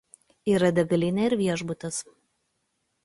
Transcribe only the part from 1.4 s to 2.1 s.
viešbutis.